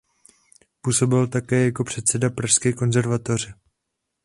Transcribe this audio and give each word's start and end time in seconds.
Působil 0.81 1.27
také 1.27 1.65
jako 1.65 1.83
předseda 1.83 2.29
Pražské 2.29 2.73
konzervatoře. 2.73 3.53